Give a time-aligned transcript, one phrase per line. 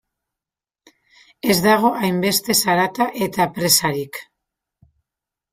[1.53, 4.21] Ez dago hainbeste zarata eta presarik.